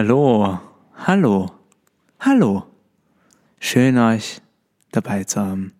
[0.00, 0.60] Hallo,
[0.94, 1.50] hallo,
[2.20, 2.62] hallo.
[3.58, 4.40] Schön euch
[4.92, 5.72] dabei zu haben.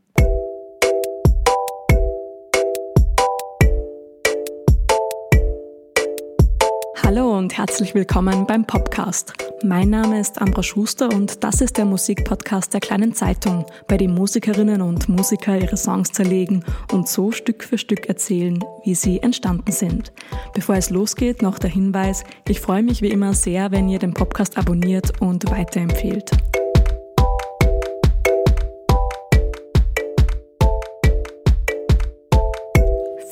[7.01, 9.35] Hallo und herzlich willkommen beim Popcast.
[9.65, 14.15] Mein Name ist Ambra Schuster und das ist der Musikpodcast der kleinen Zeitung, bei dem
[14.15, 19.73] Musikerinnen und Musiker ihre Songs zerlegen und so Stück für Stück erzählen, wie sie entstanden
[19.73, 20.13] sind.
[20.55, 24.15] Bevor es losgeht, noch der Hinweis, ich freue mich wie immer sehr, wenn ihr den
[24.15, 26.31] Podcast abonniert und weiterempfehlt.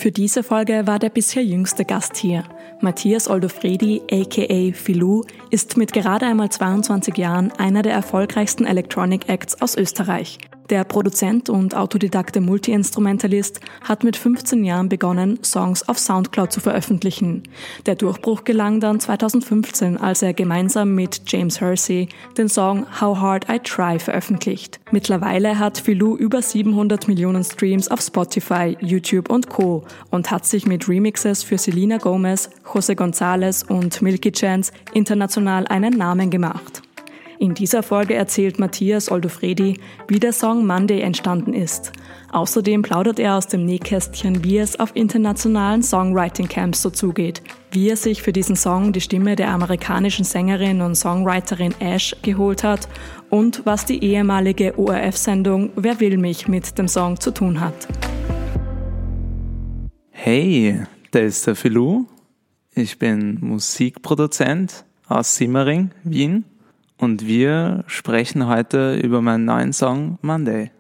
[0.07, 2.45] Für diese Folge war der bisher jüngste Gast hier.
[2.81, 9.61] Matthias Oldofredi, aka Filou, ist mit gerade einmal 22 Jahren einer der erfolgreichsten Electronic Acts
[9.61, 10.39] aus Österreich.
[10.71, 17.45] Der Produzent und autodidakte Multiinstrumentalist hat mit 15 Jahren begonnen, Songs auf Soundcloud zu veröffentlichen.
[17.87, 23.47] Der Durchbruch gelang dann 2015, als er gemeinsam mit James Hersey den Song How Hard
[23.49, 24.81] I Try veröffentlicht.
[24.91, 29.85] Mittlerweile hat Filou über 700 Millionen Streams auf Spotify, YouTube und Co.
[30.11, 35.97] und hat sich mit Remixes für Selena Gomez, Jose Gonzalez und Milky Chance international einen
[35.97, 36.83] Namen gemacht.
[37.39, 41.93] In dieser Folge erzählt Matthias Oldofredi, wie der Song Monday entstanden ist.
[42.33, 47.97] Außerdem plaudert er aus dem Nähkästchen, wie es auf internationalen Songwriting-Camps so zugeht, wie er
[47.97, 52.89] sich für diesen Song die Stimme der amerikanischen Sängerin und Songwriterin Ash geholt hat
[53.29, 57.87] und was die ehemalige ORF-Sendung Wer will mich mit dem Song zu tun hat.
[60.11, 62.07] Hey, da ist der Filou.
[62.75, 66.45] Ich bin Musikproduzent aus Simmering, Wien
[66.99, 70.71] und wir sprechen heute über meinen neuen Song Monday.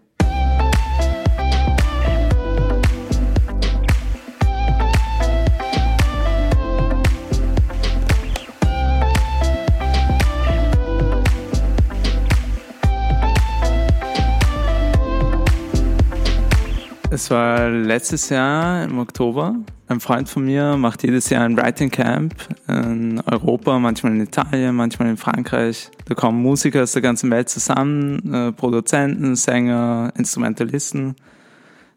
[17.16, 19.54] Es war letztes Jahr im Oktober.
[19.88, 22.34] Ein Freund von mir macht jedes Jahr ein Writing Camp
[22.68, 25.90] in Europa, manchmal in Italien, manchmal in Frankreich.
[26.04, 31.16] Da kommen Musiker aus der ganzen Welt zusammen, äh, Produzenten, Sänger, Instrumentalisten,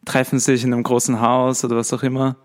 [0.06, 2.38] treffen sich in einem großen Haus oder was auch immer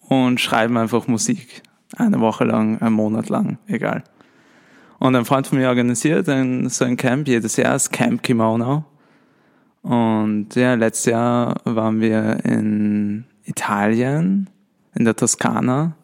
[0.00, 1.62] und schreiben einfach Musik.
[1.96, 4.02] Eine Woche lang, einen Monat lang, egal.
[4.98, 8.84] Und ein Freund von mir organisiert ein, so ein Camp jedes Jahr, das Camp Kimono.
[9.86, 14.50] Und ja, letztes Jahr waren wir in Italien,
[14.96, 15.94] in der Toskana,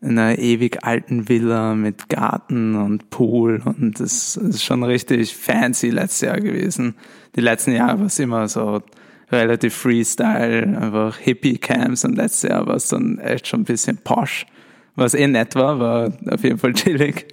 [0.00, 5.90] in einer ewig alten Villa mit Garten und Pool und das ist schon richtig fancy
[5.90, 6.96] letztes Jahr gewesen.
[7.36, 8.82] Die letzten Jahre war es immer so
[9.30, 14.46] relativ Freestyle, einfach Hippie-Camps und letztes Jahr war es dann echt schon ein bisschen posh.
[14.96, 17.28] Was eh nett war, war auf jeden Fall chillig.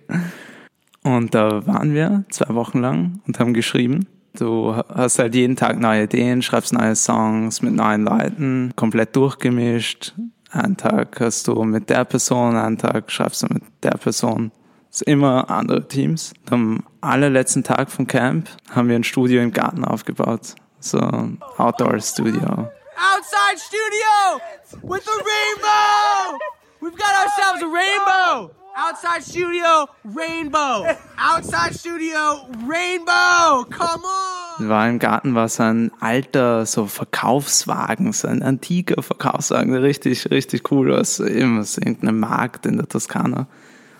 [1.01, 4.05] Und da waren wir zwei Wochen lang und haben geschrieben.
[4.35, 10.13] Du hast halt jeden Tag neue Ideen, schreibst neue Songs mit neuen Leuten, komplett durchgemischt.
[10.49, 14.51] Einen Tag hast du mit der Person, einen Tag schreibst du mit der Person.
[14.89, 16.33] Es ist immer andere Teams.
[16.49, 20.55] Am allerletzten Tag vom Camp haben wir ein Studio im Garten aufgebaut.
[20.79, 22.69] So ein Outdoor-Studio.
[22.95, 24.41] Outside studio
[24.83, 26.39] with a rainbow!
[26.81, 28.62] We've got ourselves a rainbow!
[28.75, 30.87] Outside studio, Rainbow.
[31.15, 33.65] Outside studio, Rainbow.
[33.69, 34.67] Come on.
[34.67, 40.71] War im Garten war so ein alter so Verkaufswagen, so ein antiker Verkaufswagen, richtig richtig
[40.71, 43.45] cool aus eben aus irgendeinem Markt in der Toskana.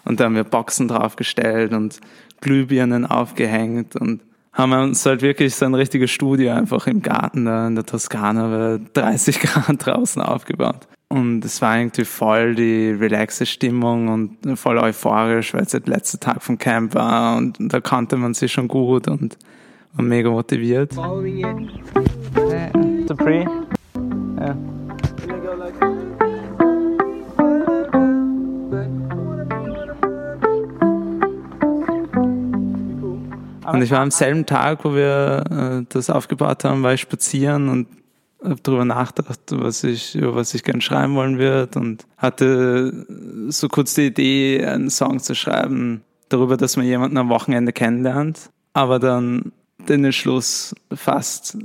[0.05, 1.99] Und da haben wir Boxen draufgestellt und
[2.41, 4.21] Glühbirnen aufgehängt und
[4.53, 8.47] haben uns halt wirklich so ein richtiges Studio einfach im Garten da in der Toskana
[8.47, 10.87] bei 30 Grad draußen aufgebaut.
[11.13, 16.19] Und es war irgendwie voll die relaxe Stimmung und voll euphorisch, weil es der letzte
[16.19, 19.37] Tag vom Camp war und da kannte man sich schon gut und
[19.93, 20.95] war mega motiviert.
[20.95, 21.69] Following it.
[24.39, 24.57] Ja.
[33.71, 37.69] Und ich war am selben Tag, wo wir äh, das aufgebaut haben, war ich spazieren
[37.69, 37.85] und
[38.43, 43.05] habe darüber nachgedacht, was ich, über was ich gerne schreiben wollen würde und hatte
[43.49, 48.49] so kurz die Idee, einen Song zu schreiben darüber, dass man jemanden am Wochenende kennenlernt,
[48.73, 49.51] aber dann
[49.87, 51.57] den Entschluss fasst,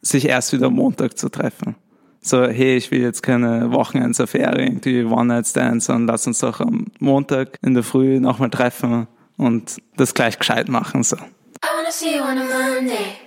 [0.00, 1.76] sich erst wieder am Montag zu treffen.
[2.20, 7.58] So, hey, ich will jetzt keine Wochenendsaffäre, irgendwie One-Night-Stands, sondern lass uns doch am Montag
[7.62, 11.16] in der Früh nochmal treffen und das gleich gescheit machen, so.
[11.16, 13.18] I wanna see you on a Monday,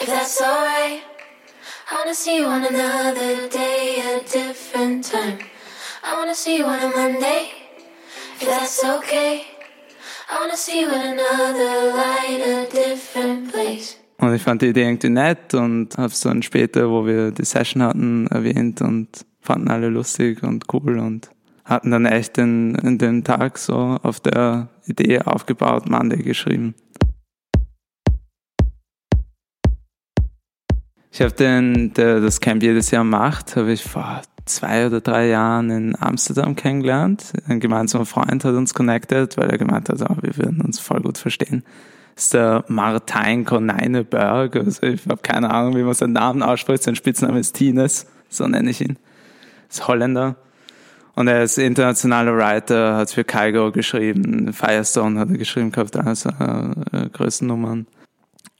[0.00, 1.17] if that's alright.
[1.90, 5.38] Wanna see you on another day, a different time.
[6.04, 7.48] I wanna see you on a Monday,
[8.38, 9.46] if that's okay.
[10.30, 13.96] I wanna see one another light a different place.
[14.18, 17.46] Und ich fand die Idee irgendwie nett und habe es dann später, wo wir die
[17.46, 19.08] Session hatten, erwähnt und
[19.40, 21.30] fanden alle lustig und cool und
[21.64, 26.74] hatten dann echt in, in den Tag so auf der Idee aufgebaut, Monday geschrieben.
[31.18, 35.26] Ich habe den, der das Camp jedes Jahr macht, habe ich vor zwei oder drei
[35.26, 37.32] Jahren in Amsterdam kennengelernt.
[37.48, 41.00] Ein gemeinsamer Freund hat uns connected, weil er gemeint hat, oh, wir würden uns voll
[41.00, 41.64] gut verstehen.
[42.14, 44.54] Das ist der Martijn Konijnenberg.
[44.54, 46.84] Also ich habe keine Ahnung, wie man seinen Namen ausspricht.
[46.84, 48.96] Sein Spitzname ist Tines, so nenne ich ihn.
[49.68, 50.36] Ist Holländer.
[51.16, 56.28] Und er ist internationaler Writer, hat für Kygo geschrieben, Firestone hat er geschrieben gehabt, also
[56.28, 57.88] äh, größten Nummern.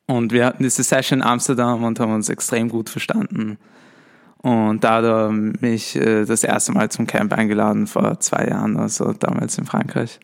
[0.09, 3.59] Und wir hatten diese Session in Amsterdam und haben uns extrem gut verstanden.
[4.39, 8.79] Und da hat er mich äh, das erste Mal zum Camp eingeladen vor zwei Jahren,
[8.79, 10.19] also damals in Frankreich.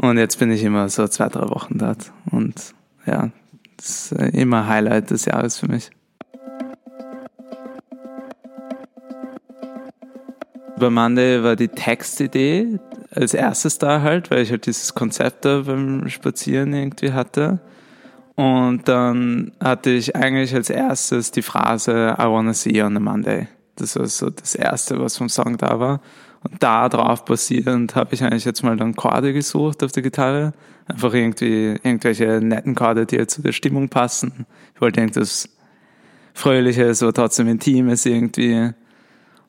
[0.00, 2.12] Und jetzt bin ich immer so zwei, drei Wochen dort.
[2.30, 3.30] Und ja,
[3.76, 5.90] das ist immer Highlight des Jahres für mich.
[10.78, 12.78] Bei Monday war die Textidee
[13.10, 17.58] als erstes da halt, weil ich halt dieses Konzept da beim Spazieren irgendwie hatte.
[18.38, 23.00] Und dann hatte ich eigentlich als erstes die Phrase I wanna see you on a
[23.00, 23.48] Monday.
[23.74, 26.00] Das war so das erste, was vom Song da war.
[26.44, 30.52] Und da drauf basierend habe ich eigentlich jetzt mal dann Chorde gesucht auf der Gitarre.
[30.86, 34.46] Einfach irgendwie irgendwelche netten Chorde, die halt zu der Stimmung passen.
[34.72, 35.48] Ich wollte irgendwas
[36.32, 38.54] Fröhliches, aber trotzdem Intimes irgendwie.
[38.56, 38.74] Und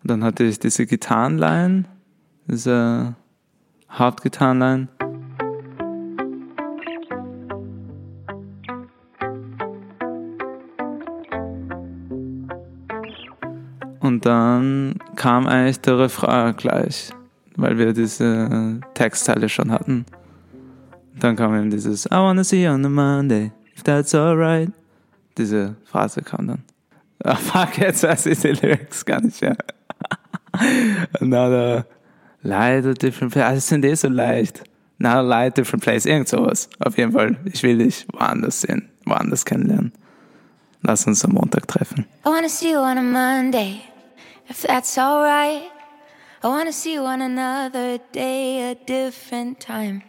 [0.03, 1.85] dann hatte ich diese Gitarrenline,
[2.47, 3.13] diese
[3.91, 4.87] Hauptgitarrenline.
[14.29, 17.09] Dann kam eigentlich der Refrain gleich,
[17.55, 20.05] weil wir diese Textteile schon hatten.
[21.19, 24.71] Dann kam eben dieses I wanna see you on a Monday, if that's alright.
[25.37, 26.63] Diese Phrase kam dann.
[27.23, 29.57] Ah, fuck, jetzt weiß ich die Lyrics gar nicht mehr.
[31.19, 31.85] Another
[32.43, 33.45] light, a different place.
[33.45, 34.63] Also sind eh so leicht.
[34.99, 36.05] Another light, different place.
[36.05, 36.69] Irgend sowas.
[36.79, 37.35] Auf jeden Fall.
[37.45, 39.91] Ich will dich woanders sehen, woanders kennenlernen.
[40.83, 42.05] Lass uns am Montag treffen.
[42.23, 43.81] I wanna see you on a Monday,
[44.49, 45.71] if that's alright.
[46.43, 50.03] I wanna see you on another day, a different time.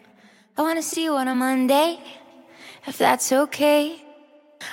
[0.56, 1.98] I wanna see you on a Monday,
[2.86, 3.96] if that's okay.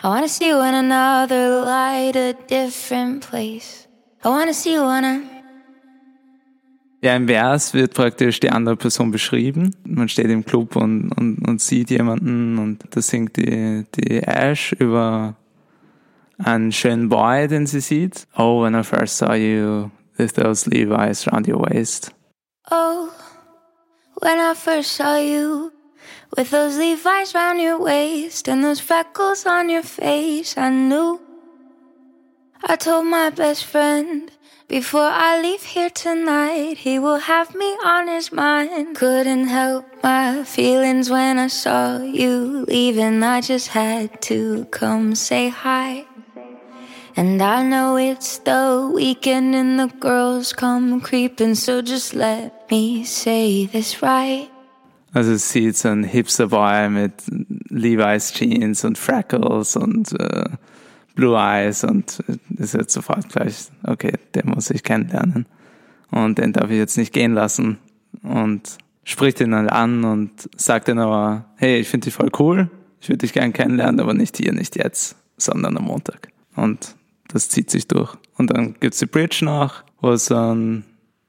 [0.04, 3.88] I wanna see you in another light, a different place.
[4.24, 5.22] I wanna see you on a.
[7.02, 9.76] Ja, im Vers wird praktisch die andere Person beschrieben.
[9.84, 14.74] Man steht im Club und, und, und sieht jemanden und da singt die, die Ash
[14.74, 15.36] über
[16.38, 18.28] einen schönen Boy, den sie sieht.
[18.38, 22.12] Oh, when I first saw you with those Levi's round your waist.
[22.70, 23.10] Oh,
[24.22, 25.72] when I first saw you
[26.36, 31.20] with those Levi's round your waist and those freckles on your face, I knew.
[32.64, 34.32] I told my best friend
[34.68, 38.98] before I leave here tonight, he will have me on his mind.
[38.98, 43.24] Couldn't help my feelings when I saw you leaving.
[43.24, 46.06] I just had to come say hi.
[47.18, 53.04] And I know it's the weekend and the girls come creeping, so just let me
[53.06, 54.48] say this right.
[55.14, 57.14] Also es sieht so ein Hipster-Boy mit
[57.70, 60.46] Levi's Jeans und Freckles und äh,
[61.16, 62.20] Blue Eyes und
[62.56, 65.48] ist jetzt sofort gleich, okay, den muss ich kennenlernen.
[66.12, 67.80] Und den darf ich jetzt nicht gehen lassen.
[68.22, 72.70] Und spricht ihn dann an und sagt dann aber, hey, ich finde dich voll cool,
[73.02, 76.28] ich würde dich gern kennenlernen, aber nicht hier, nicht jetzt, sondern am Montag.
[76.56, 76.96] Und
[77.30, 78.16] das zieht sich durch.
[78.38, 80.86] Und dann gibt's die Bridge noch, wo es dann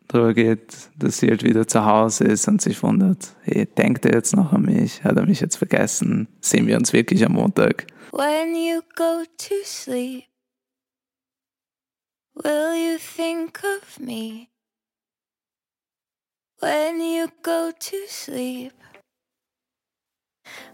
[0.09, 4.15] darüber geht, dass sie halt wieder zu Hause ist und sich wundert, hey, denkt er
[4.15, 5.05] jetzt noch an mich?
[5.05, 6.29] Hat er mich jetzt vergessen?
[6.41, 7.87] Sehen wir uns wirklich am Montag?
[8.13, 10.25] When you go to sleep,
[12.35, 14.49] will you think of me?
[16.61, 18.73] When you go to sleep,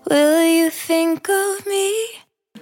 [0.07, 1.91] will you think of me?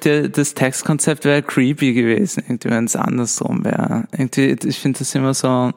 [0.05, 4.05] Der, das Textkonzept wäre creepy gewesen, irgendwie, wenn es andersrum wäre.
[4.13, 5.73] Irgendwie, ich finde das immer so,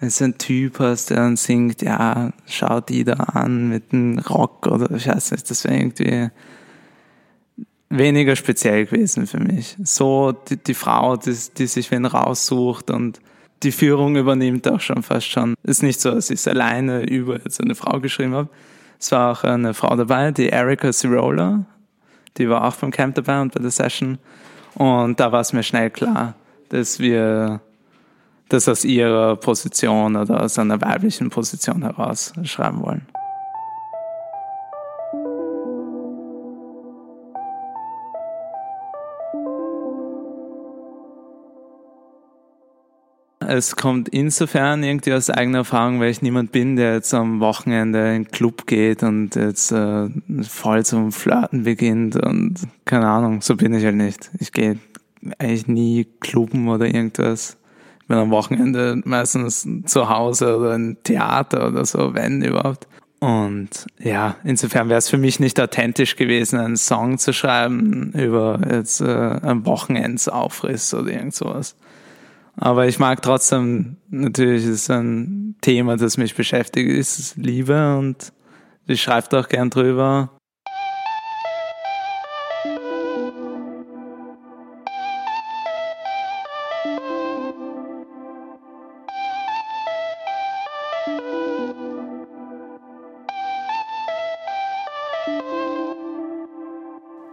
[0.00, 4.18] wenn du einen Typ hast, der dann singt, ja, schau die da an mit dem
[4.18, 6.30] Rock oder ich weiß nicht, das wäre irgendwie
[7.88, 9.76] weniger speziell gewesen für mich.
[9.82, 13.20] So die, die Frau, die, die sich wen raussucht und
[13.62, 15.54] die Führung übernimmt auch schon fast schon.
[15.62, 18.48] Ist nicht so, dass ich es alleine über jetzt eine Frau geschrieben habe.
[19.00, 21.64] Es war auch eine Frau dabei, die Erika Cirola.
[22.36, 24.18] Die war auch beim Camp dabei und bei der Session.
[24.74, 26.34] Und da war es mir schnell klar,
[26.68, 27.60] dass wir
[28.48, 33.06] das aus ihrer Position oder aus einer weiblichen Position heraus schreiben wollen.
[43.48, 48.14] Es kommt insofern irgendwie aus eigener Erfahrung, weil ich niemand bin, der jetzt am Wochenende
[48.14, 50.08] in den Club geht und jetzt äh,
[50.42, 54.30] voll zum Flirten beginnt und keine Ahnung, so bin ich halt nicht.
[54.38, 54.78] Ich gehe
[55.38, 57.56] eigentlich nie Clubben oder irgendwas.
[58.02, 62.86] Ich bin am Wochenende meistens zu Hause oder im Theater oder so, wenn überhaupt.
[63.20, 68.60] Und ja, insofern wäre es für mich nicht authentisch gewesen, einen Song zu schreiben über
[68.70, 71.74] jetzt äh, einen Wochenendsaufriss oder irgend sowas.
[72.56, 78.32] Aber ich mag trotzdem, natürlich ist ein Thema, das mich beschäftigt, ist Liebe und
[78.86, 80.30] ich schreibe auch gern drüber.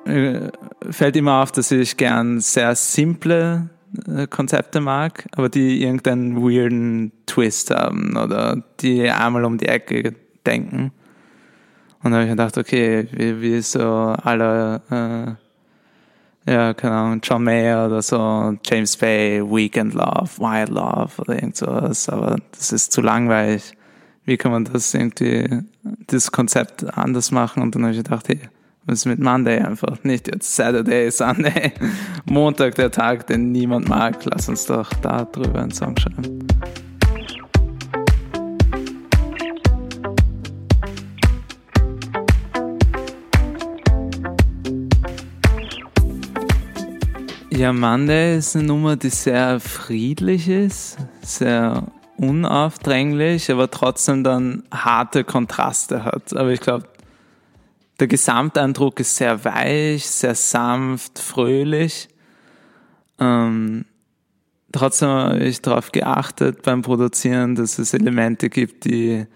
[0.05, 0.51] Äh,
[0.89, 3.69] fällt immer auf, dass ich gern sehr simple
[4.29, 10.91] Konzepte mag, aber die irgendeinen weirden Twist haben oder die einmal um die Ecke denken.
[12.03, 15.37] Und da habe ich gedacht, okay, wie, wie so alle,
[16.47, 21.35] äh, ja, keine Ahnung, John Mayer oder so, James Bay, Weekend Love, Wild Love oder
[21.35, 23.77] irgend sowas, aber das ist zu langweilig.
[24.25, 25.63] Wie kann man das irgendwie,
[26.07, 27.61] das Konzept anders machen?
[27.61, 28.39] Und dann habe ich gedacht, hey,
[28.85, 30.03] was ist mit Monday einfach?
[30.03, 31.71] Nicht jetzt Saturday, Sunday,
[32.25, 34.25] Montag, der Tag, den niemand mag.
[34.25, 36.39] Lass uns doch da drüber einen Song schreiben.
[47.51, 51.85] Ja, Monday ist eine Nummer, die sehr friedlich ist, sehr
[52.17, 56.35] unaufdringlich, aber trotzdem dann harte Kontraste hat.
[56.35, 56.85] Aber ich glaube,
[58.01, 62.09] der Gesamteindruck ist sehr weich, sehr sanft, fröhlich.
[63.19, 63.85] Ähm,
[64.71, 69.27] trotzdem habe ich darauf geachtet beim Produzieren, dass es Elemente gibt, die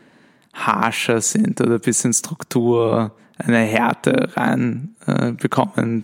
[0.53, 5.33] harscher sind oder ein bisschen Struktur, eine Härte rein äh,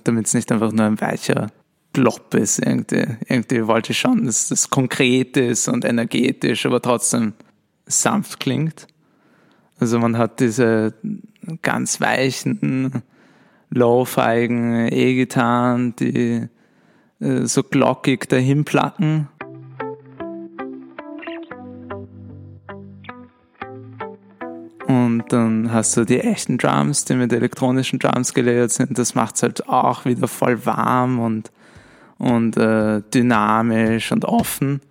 [0.04, 1.48] damit es nicht einfach nur ein weicher
[1.94, 2.60] Blob ist.
[2.60, 7.34] Irgendwie, irgendwie wollte ich schon, dass das konkret ist und energetisch, aber trotzdem
[7.88, 8.86] sanft klingt.
[9.80, 10.94] Also man hat diese
[11.62, 13.04] ganz weichen,
[13.70, 16.48] low-feigen E-Gitarren, die
[17.20, 19.28] äh, so glockig dahin placken.
[24.88, 28.98] Und dann hast du die echten Drums, die mit elektronischen Drums gelayert sind.
[28.98, 31.52] Das macht es halt auch wieder voll warm und,
[32.18, 34.82] und äh, dynamisch und offen.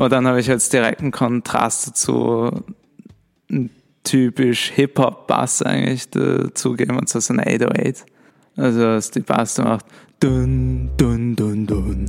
[0.00, 3.68] Aber dann habe ich jetzt direkten Kontrast einen
[4.02, 8.06] typisch Hip-Hop-Bass eigentlich dazugeben, und zwar so ein 808.
[8.56, 9.84] Also, dass die Bass macht
[10.18, 12.06] dun, dun, dun, dun.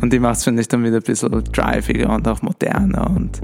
[0.00, 3.40] Und die macht es, finde ich, dann wieder ein bisschen driviger und auch moderner und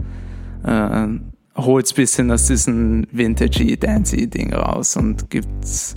[0.65, 5.95] äh, holt es ein bisschen aus diesem Vintage Dancey-Ding raus und gibt's,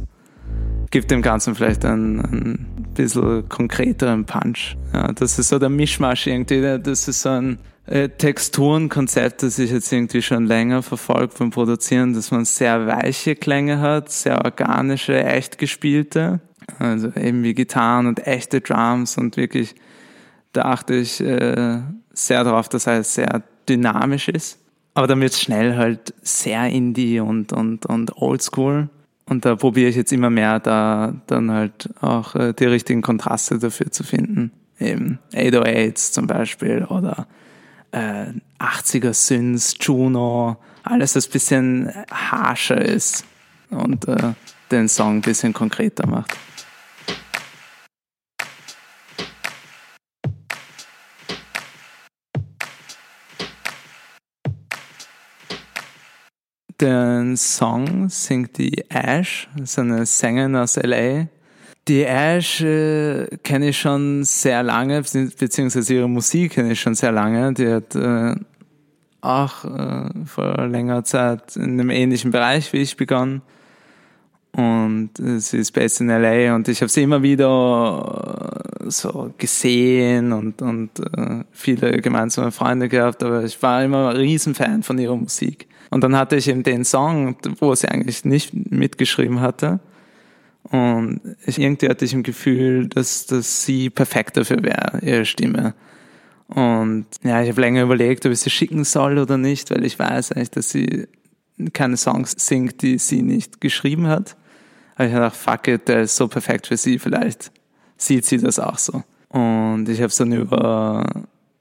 [0.90, 4.76] gibt dem Ganzen vielleicht einen, einen bisschen konkreteren Punch.
[4.94, 9.72] Ja, das ist so der Mischmasch irgendwie, das ist so ein äh, Texturenkonzept, das ich
[9.72, 15.24] jetzt irgendwie schon länger verfolgt beim Produzieren, dass man sehr weiche Klänge hat, sehr organische,
[15.24, 16.42] echt gespielte,
[16.80, 19.76] also eben wie Gitarren und echte Drums und wirklich,
[20.54, 21.80] da achte ich äh,
[22.14, 24.61] sehr darauf, dass er sehr dynamisch ist
[24.94, 28.90] aber dann wird es schnell halt sehr Indie und, und, und Oldschool.
[29.26, 33.60] Und da probiere ich jetzt immer mehr, da dann halt auch äh, die richtigen Kontraste
[33.60, 34.52] dafür zu finden.
[34.80, 37.28] Eben 808s zum Beispiel oder
[37.92, 38.26] äh,
[38.60, 43.26] 80er Synths, Juno, alles, das bisschen harscher ist
[43.70, 44.34] und äh,
[44.72, 46.36] den Song ein bisschen konkreter macht.
[56.82, 61.28] Den Song singt die Ash, so eine Sängerin aus LA.
[61.88, 67.12] Die Ash äh, kenne ich schon sehr lange, beziehungsweise ihre Musik kenne ich schon sehr
[67.12, 67.54] lange.
[67.54, 68.36] Die hat äh,
[69.22, 73.44] auch äh, vor längerer Zeit in einem ähnlichen Bereich wie ich begonnen.
[74.54, 79.32] Und äh, sie ist based in LA und ich habe sie immer wieder äh, so
[79.38, 84.98] gesehen und, und äh, viele gemeinsame Freunde gehabt, aber ich war immer ein Riesenfan von
[84.98, 85.68] ihrer Musik.
[85.92, 89.82] Und dann hatte ich eben den Song, wo sie eigentlich nicht mitgeschrieben hatte.
[90.64, 95.76] Und ich, irgendwie hatte ich im Gefühl, dass, dass sie perfekt dafür wäre, ihre Stimme.
[96.48, 100.00] Und ja, ich habe länger überlegt, ob ich sie schicken soll oder nicht, weil ich
[100.00, 101.08] weiß eigentlich, dass sie
[101.74, 104.38] keine Songs singt, die sie nicht geschrieben hat.
[104.96, 107.52] Aber ich gedacht, fuck it, der ist so perfekt für sie, vielleicht
[107.98, 109.04] sieht sie das auch so.
[109.30, 111.06] Und ich habe es dann über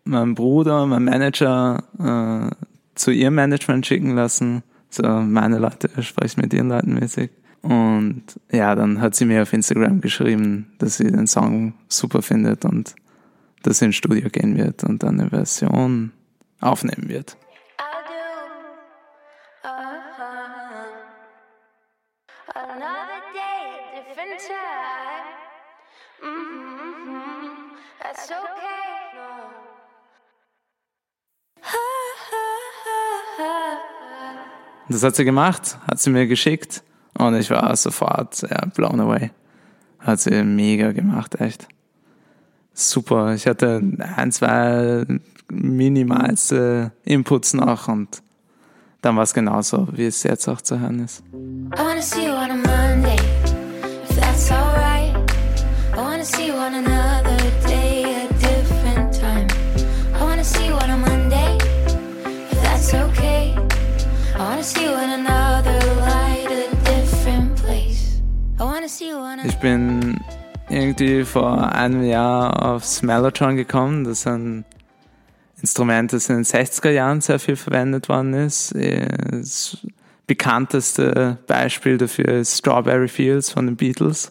[0.05, 2.70] meinen Bruder, meinen Manager, äh,
[3.00, 4.62] zu ihrem Management schicken lassen.
[4.90, 7.30] So, meine Leute sprechen mit ihren Leuten mäßig.
[7.62, 12.64] Und ja, dann hat sie mir auf Instagram geschrieben, dass sie den Song super findet
[12.64, 12.95] und
[13.62, 16.12] dass sie ins Studio gehen wird und dann eine Version
[16.61, 17.37] aufnehmen wird.
[34.90, 36.82] Das hat sie gemacht, hat sie mir geschickt
[37.16, 39.30] und ich war sofort ja, blown away.
[40.00, 41.68] Hat sie mega gemacht, echt.
[42.75, 43.35] Super.
[43.35, 43.80] Ich hatte
[44.16, 45.06] ein, zwei
[45.49, 48.20] minimalste Inputs noch und
[49.00, 51.23] dann war es genauso, wie es jetzt auch zu hören ist.
[51.32, 52.89] I wanna see you on a
[69.61, 70.21] bin
[70.71, 74.05] irgendwie vor einem Jahr aufs Mellotron gekommen.
[74.05, 74.64] Das ist ein
[75.61, 78.75] Instrument, das in den 60er Jahren sehr viel verwendet worden ist.
[78.75, 79.79] Das
[80.26, 84.31] bekannteste Beispiel dafür ist Strawberry Fields von den Beatles.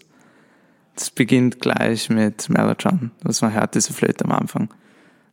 [0.95, 4.69] Das beginnt gleich mit Mellotron, was man hört, diese Flöte am Anfang.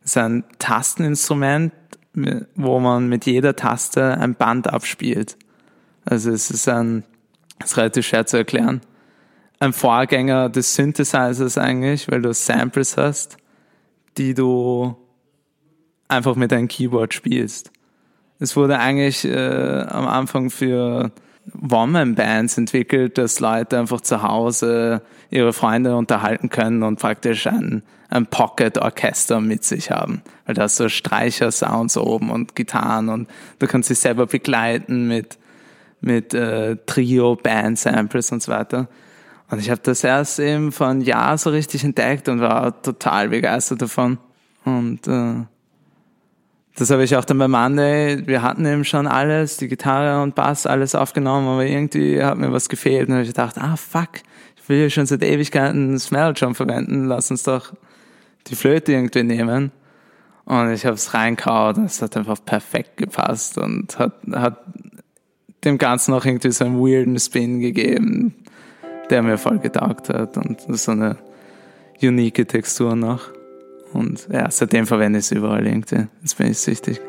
[0.01, 1.73] Das ist ein Tasteninstrument,
[2.55, 5.37] wo man mit jeder Taste ein Band abspielt.
[6.05, 7.03] Also es ist ein,
[7.59, 8.81] es ist relativ schwer zu erklären
[9.59, 13.37] ein Vorgänger des Synthesizers eigentlich, weil du Samples hast,
[14.17, 14.95] die du
[16.07, 17.71] einfach mit deinem Keyboard spielst.
[18.39, 21.11] Es wurde eigentlich äh, am Anfang für
[21.69, 28.27] One-Man-Bands entwickelt, dass Leute einfach zu Hause ihre Freunde unterhalten können und praktisch ein, ein
[28.27, 30.21] Pocket-Orchester mit sich haben.
[30.45, 33.27] Weil da hast so Streicher-Sounds oben und Gitarren und
[33.59, 35.37] du kannst dich selber begleiten mit,
[35.99, 38.87] mit äh, Trio-Band-Samples und so weiter.
[39.49, 43.29] Und ich habe das erst eben vor einem Jahr so richtig entdeckt und war total
[43.29, 44.17] begeistert davon.
[44.65, 45.45] Und äh,
[46.75, 50.35] das habe ich auch dann bei Monday, wir hatten eben schon alles, die Gitarre und
[50.35, 53.07] Bass, alles aufgenommen, aber irgendwie hat mir was gefehlt.
[53.07, 54.09] Und habe ich gedacht, ah fuck,
[54.57, 57.73] ich will ja schon seit Ewigkeiten Smell-Drum verwenden, lass uns doch
[58.47, 59.71] die Flöte irgendwie nehmen.
[60.43, 64.61] Und ich habe es reinkaut und es hat einfach perfekt gepasst und hat, hat
[65.63, 68.35] dem Ganzen auch irgendwie so einen weirden Spin gegeben
[69.09, 71.17] der mir voll getaugt hat und so eine
[72.01, 73.29] unique Textur noch.
[73.93, 76.07] Und ja, seitdem verwende ich es überall irgendwie.
[76.21, 76.99] Jetzt bin ich süchtig.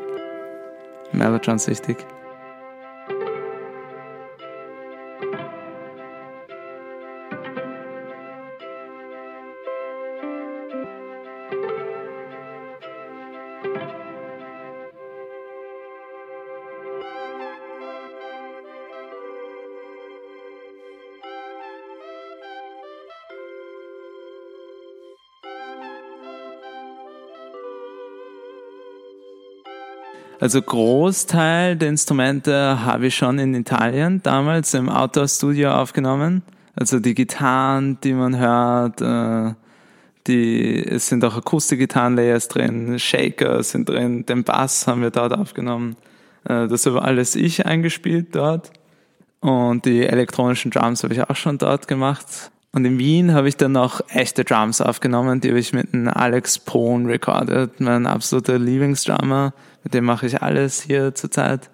[1.11, 1.97] Mellotron süchtig.
[30.39, 36.43] Also Großteil der Instrumente habe ich schon in Italien damals im Outdoor-Studio aufgenommen.
[36.75, 39.53] Also die Gitarren, die man hört, äh,
[40.27, 45.97] die, es sind auch Akustik-Gitarren-Layers drin, Shaker sind drin, den Bass haben wir dort aufgenommen.
[46.45, 48.71] Äh, das habe alles ich eingespielt dort.
[49.41, 52.51] Und die elektronischen Drums habe ich auch schon dort gemacht.
[52.71, 56.07] Und in Wien habe ich dann noch echte Drums aufgenommen, die habe ich mit einem
[56.07, 59.53] Alex Pohn recorded, mein absoluter Lieblingsdrummer.
[59.83, 61.69] Mit dem mache ich alles hier zurzeit.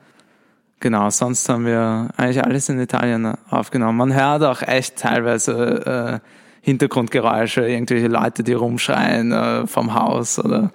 [0.79, 3.97] Genau, sonst haben wir eigentlich alles in Italien aufgenommen.
[3.97, 6.29] Man hört auch echt teilweise äh,
[6.61, 10.71] Hintergrundgeräusche, irgendwelche Leute, die rumschreien äh, vom Haus oder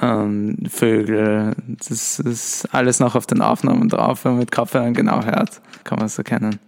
[0.00, 1.54] ähm, Vögel.
[1.66, 4.24] Das ist alles noch auf den Aufnahmen drauf.
[4.24, 6.60] Wenn man mit Kopfhörern genau hört, kann man es erkennen.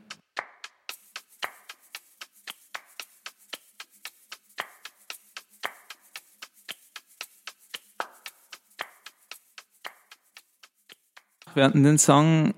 [11.54, 12.54] Wir hatten den Song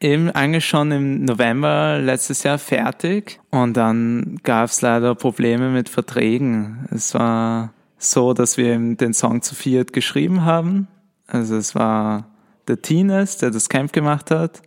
[0.00, 5.88] eben eigentlich schon im November letztes Jahr fertig und dann gab es leider Probleme mit
[5.88, 6.86] Verträgen.
[6.90, 10.86] Es war so, dass wir den Song zu viert geschrieben haben.
[11.26, 12.26] Also es war
[12.68, 14.62] der Tines, der das Camp gemacht hat,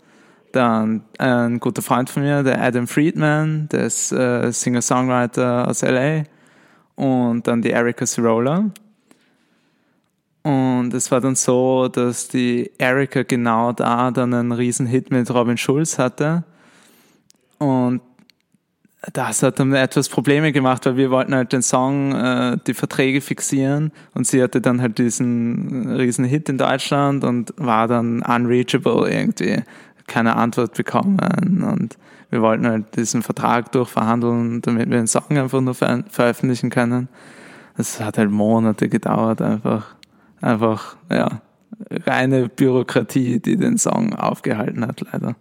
[0.52, 6.24] Dann ein guter Freund von mir, der Adam Friedman, der ist äh, Singer-Songwriter aus LA.
[6.96, 8.72] Und dann die Erika Cirola.
[10.44, 15.30] Und es war dann so, dass die Erika genau da dann einen riesen Hit mit
[15.34, 16.44] Robin Schulz hatte.
[17.58, 18.02] Und
[19.14, 23.22] das hat dann etwas Probleme gemacht, weil wir wollten halt den Song, äh, die Verträge
[23.22, 29.10] fixieren und sie hatte dann halt diesen riesen Hit in Deutschland und war dann unreachable
[29.10, 29.64] irgendwie,
[30.08, 31.98] keine Antwort bekommen und
[32.30, 37.08] wir wollten halt diesen Vertrag durchverhandeln, damit wir den Song einfach nur ver veröffentlichen können.
[37.78, 39.96] Es hat halt Monate gedauert einfach,
[40.42, 41.42] einfach, ja,
[42.06, 45.36] reine Bürokratie, die den Song aufgehalten hat leider.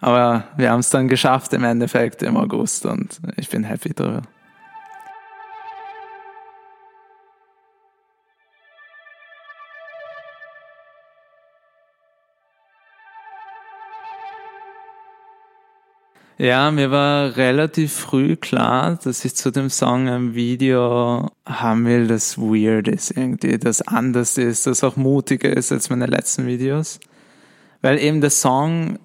[0.00, 4.22] Aber wir haben es dann geschafft im Endeffekt im August und ich bin happy darüber.
[16.38, 22.08] Ja, mir war relativ früh klar, dass ich zu dem Song ein Video haben will,
[22.08, 27.00] das weird ist irgendwie, das anders ist, das auch mutiger ist als meine letzten Videos.
[27.82, 28.98] Weil eben der Song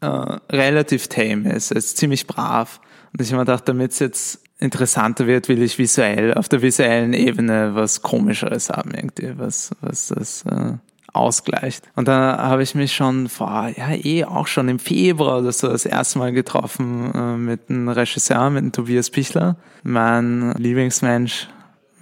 [0.00, 1.72] äh, relativ tame ist.
[1.72, 2.80] Ist ziemlich brav.
[3.12, 6.62] Und ich habe mir gedacht, damit es jetzt interessanter wird, will ich visuell, auf der
[6.62, 10.74] visuellen Ebene was Komischeres haben, irgendwie, was, was das äh,
[11.16, 11.84] ausgleicht.
[11.94, 15.68] Und da habe ich mich schon vor, ja, eh auch schon im Februar oder so
[15.68, 21.48] das erste Mal getroffen äh, mit einem Regisseur, mit dem Tobias Pichler, mein Lieblingsmensch,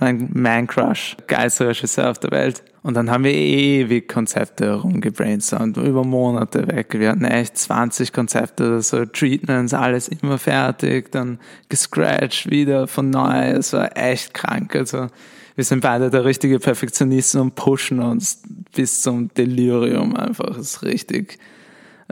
[0.00, 2.62] mein Man-Crush, geilster Regisseur auf der Welt.
[2.82, 6.88] Und dann haben wir ewig Konzepte rumgebrainstormt, über Monate weg.
[6.92, 11.38] Wir hatten echt 20 Konzepte, so Treatments, alles immer fertig, dann
[11.70, 13.52] gescratcht wieder von neu.
[13.52, 14.76] Es war echt krank.
[14.76, 15.06] Also
[15.56, 18.42] wir sind beide der richtige Perfektionisten und pushen uns
[18.74, 20.48] bis zum Delirium einfach.
[20.56, 21.38] Das ist richtig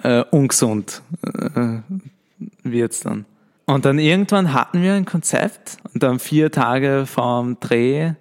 [0.02, 1.78] äh, ungesund äh,
[2.62, 3.24] wird's dann.
[3.66, 8.12] Und dann irgendwann hatten wir ein Konzept und dann vier Tage vorm Dreh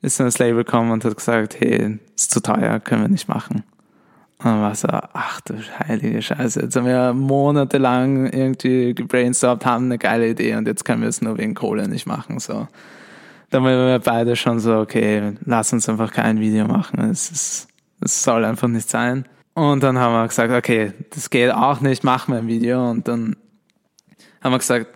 [0.00, 3.28] ist dann das Label gekommen und hat gesagt, hey, ist zu teuer, können wir nicht
[3.28, 3.64] machen.
[4.38, 5.54] Und dann war so, ach du
[5.88, 11.02] heilige Scheiße, jetzt haben wir monatelang irgendwie gebrainstormt, haben eine geile Idee und jetzt können
[11.02, 12.68] wir es nur wegen Kohle nicht machen, so.
[13.50, 17.68] Dann waren wir beide schon so, okay, lass uns einfach kein Video machen, es, ist,
[18.00, 19.26] es soll einfach nicht sein.
[19.54, 23.08] Und dann haben wir gesagt, okay, das geht auch nicht, machen wir ein Video und
[23.08, 23.36] dann
[24.42, 24.86] haben wir gesagt,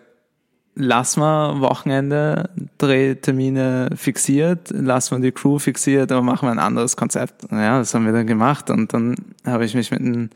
[0.74, 6.96] lassen wir Wochenende Drehtermine fixiert, lassen wir die Crew fixiert, aber machen wir ein anderes
[6.96, 7.50] Konzept.
[7.50, 10.30] Ja, das haben wir dann gemacht und dann habe ich mich mit dem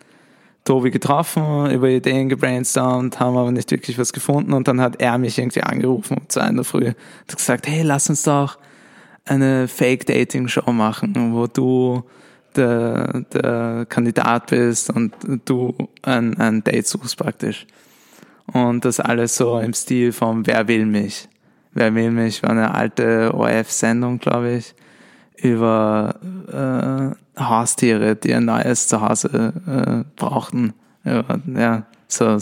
[0.66, 5.16] Tobi getroffen, über Ideen gebrainstormt, haben aber nicht wirklich was gefunden und dann hat er
[5.16, 8.58] mich irgendwie angerufen um zwei in der Früh und gesagt, hey, lass uns doch
[9.24, 12.04] eine Fake-Dating-Show machen, wo du
[12.56, 17.66] der, der Kandidat bist und du ein, ein Date suchst praktisch.
[18.52, 21.28] Und das alles so im Stil von Wer will mich?
[21.72, 24.74] Wer will mich war eine alte ORF-Sendung, glaube ich,
[25.36, 26.14] über
[27.36, 30.74] äh, Haustiere, die ein neues Zuhause äh, brauchten.
[31.04, 32.38] Ja, ja, so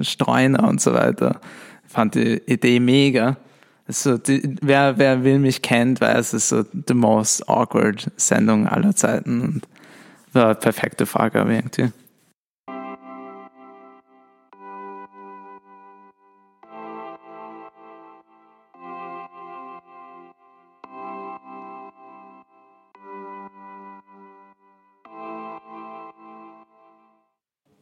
[0.00, 1.40] Streuner und so weiter.
[1.86, 3.36] Fand die Idee mega.
[3.86, 8.66] Also die, wer, wer will mich kennt, weiß, es ist so the most awkward Sendung
[8.68, 9.68] aller Zeiten und
[10.34, 11.90] war eine perfekte Frage irgendwie.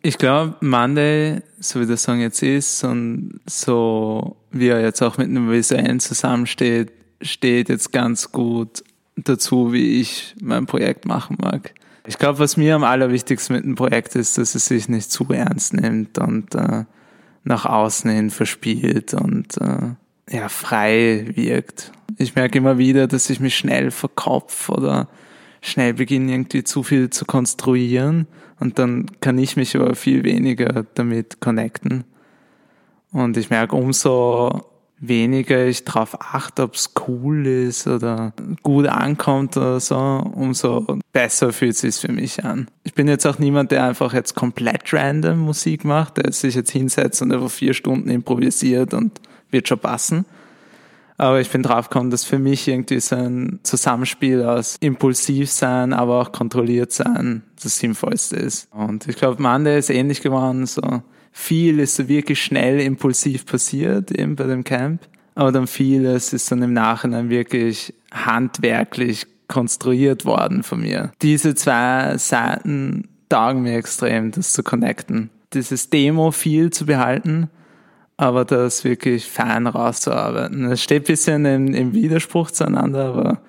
[0.06, 5.18] Ich glaube, Monday, so wie der Song jetzt ist und so wie er jetzt auch
[5.18, 8.84] mit einem Visuellen zusammensteht, steht jetzt ganz gut
[9.16, 11.74] dazu, wie ich mein Projekt machen mag.
[12.06, 15.26] Ich glaube, was mir am allerwichtigsten mit dem Projekt ist, dass es sich nicht zu
[15.28, 16.84] ernst nimmt und äh,
[17.42, 21.90] nach außen hin verspielt und äh, ja, frei wirkt.
[22.16, 25.08] Ich merke immer wieder, dass ich mich schnell verkopf oder
[25.60, 28.26] schnell beginne, irgendwie zu viel zu konstruieren
[28.60, 32.04] und dann kann ich mich aber viel weniger damit connecten.
[33.12, 34.66] Und ich merke, umso
[34.98, 41.52] weniger ich darauf achte, ob es cool ist oder gut ankommt oder so, umso besser
[41.52, 42.68] fühlt es sich für mich an.
[42.82, 46.70] Ich bin jetzt auch niemand, der einfach jetzt komplett random Musik macht, der sich jetzt
[46.70, 50.24] hinsetzt und einfach vier Stunden improvisiert und wird schon passen.
[51.18, 56.20] Aber ich bin draufgekommen, dass für mich irgendwie so ein Zusammenspiel aus impulsiv sein, aber
[56.20, 58.68] auch kontrolliert sein das Sinnvollste ist.
[58.72, 60.66] Und ich glaube, Mande ist ähnlich geworden.
[60.66, 61.02] So
[61.32, 65.02] viel ist so wirklich schnell impulsiv passiert eben bei dem Camp.
[65.34, 71.12] Aber dann vieles ist dann im Nachhinein wirklich handwerklich konstruiert worden von mir.
[71.22, 75.30] Diese zwei Seiten taugen mir extrem, das zu connecten.
[75.52, 77.48] Dieses Demo viel zu behalten,
[78.16, 80.64] aber das wirklich fein rauszuarbeiten.
[80.70, 83.40] Es steht ein bisschen im, im Widerspruch zueinander, aber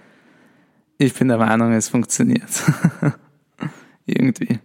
[0.97, 2.49] ich bin der Meinung, es funktioniert.
[4.05, 4.59] Irgendwie.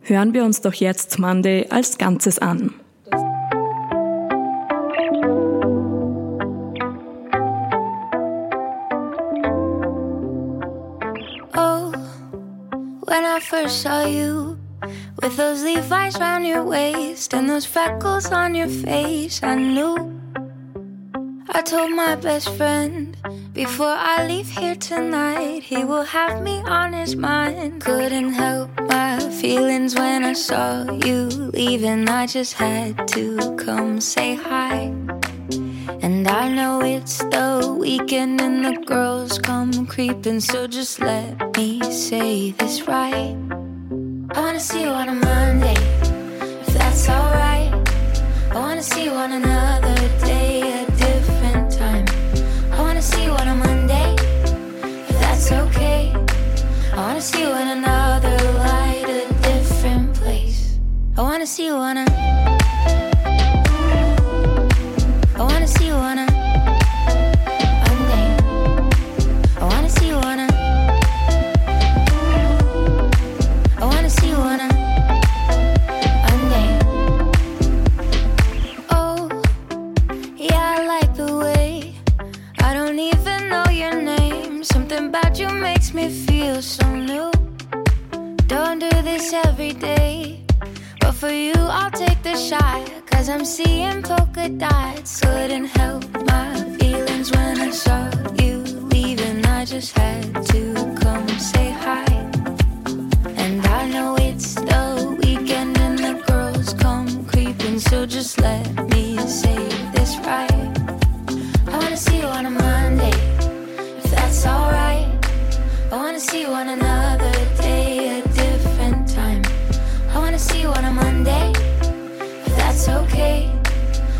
[0.00, 2.74] Hören wir uns doch jetzt Monday als Ganzes an.
[11.56, 11.92] Oh,
[13.06, 14.63] when I first saw you
[15.22, 20.20] with those Levi's round your waist and those freckles on your face, I knew.
[21.48, 23.16] I told my best friend
[23.54, 27.80] before I leave here tonight, he will have me on his mind.
[27.82, 32.08] Couldn't help my feelings when I saw you leaving.
[32.08, 34.92] I just had to come say hi.
[36.02, 41.80] And I know it's the weekend and the girls come creeping, so just let me
[41.92, 43.63] say this right.
[44.36, 45.76] I wanna see you on a Monday,
[46.60, 47.72] if that's alright.
[48.50, 49.94] I wanna see you on another
[50.26, 52.04] day, a different time.
[52.72, 54.16] I wanna see you on a Monday,
[55.08, 56.12] if that's okay.
[56.92, 60.78] I wanna see you in another light, a different place.
[61.16, 62.63] I wanna see you on a.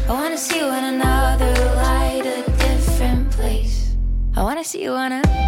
[0.07, 3.97] I wanna see you in another light, a different place.
[4.37, 5.44] I wanna see you on a.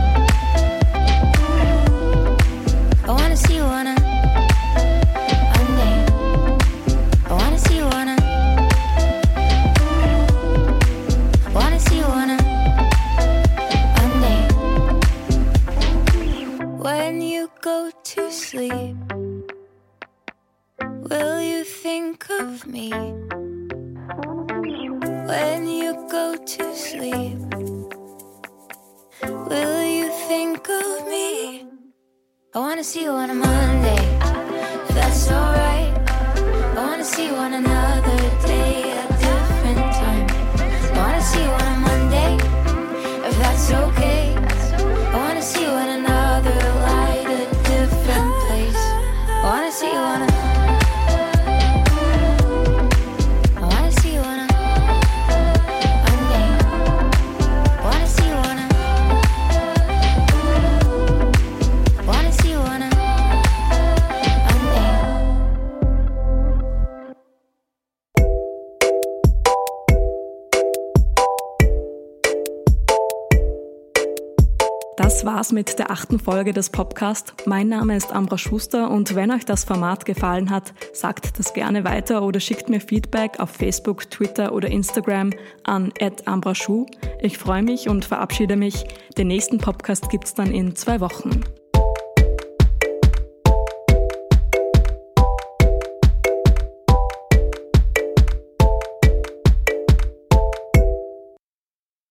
[32.87, 33.46] see you on
[75.37, 77.35] war's mit der achten Folge des Podcasts.
[77.45, 81.85] Mein Name ist Ambra Schuster und wenn euch das Format gefallen hat, sagt das gerne
[81.85, 85.93] weiter oder schickt mir Feedback auf Facebook, Twitter oder Instagram an
[86.25, 86.87] @ambraschu.
[87.21, 88.87] Ich freue mich und verabschiede mich.
[89.19, 91.43] Den nächsten Podcast gibt's dann in zwei Wochen.